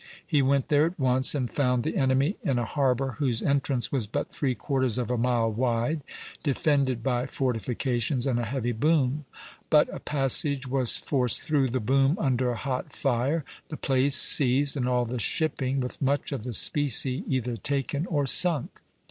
He 0.25 0.41
went 0.41 0.69
there 0.69 0.87
at 0.87 0.99
once, 0.99 1.35
and 1.35 1.47
found 1.47 1.83
the 1.83 1.95
enemy 1.95 2.35
in 2.43 2.57
a 2.57 2.65
harbor 2.65 3.17
whose 3.19 3.43
entrance 3.43 3.91
was 3.91 4.07
but 4.07 4.29
three 4.31 4.55
quarters 4.55 4.97
of 4.97 5.11
a 5.11 5.15
mile 5.17 5.51
wide, 5.51 6.01
defended 6.41 7.03
by 7.03 7.27
fortifications 7.27 8.25
and 8.25 8.39
a 8.39 8.45
heavy 8.45 8.71
boom; 8.71 9.25
but 9.69 9.87
a 9.93 9.99
passage 9.99 10.65
was 10.65 10.97
forced 10.97 11.41
through 11.43 11.67
the 11.67 11.79
boom 11.79 12.17
under 12.19 12.49
a 12.49 12.57
hot 12.57 12.91
fire, 12.93 13.45
the 13.67 13.77
place 13.77 14.15
seized, 14.15 14.75
and 14.75 14.89
all 14.89 15.05
the 15.05 15.19
shipping, 15.19 15.79
with 15.79 16.01
much 16.01 16.31
of 16.31 16.45
the 16.45 16.55
specie, 16.55 17.23
either 17.27 17.55
taken 17.55 18.07
or 18.07 18.25
sunk. 18.25 18.81